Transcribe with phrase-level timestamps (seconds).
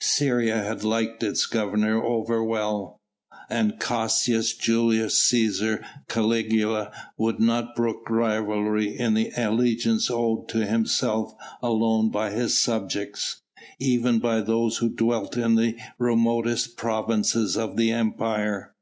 [0.00, 2.98] Syria had liked its governor over well,
[3.48, 11.32] and Caius Julius Cæsar Caligula would not brook rivalry in the allegiance owed to himself
[11.62, 13.40] alone by his subjects
[13.78, 18.74] even by those who dwelt in the remotest provinces of the Empire.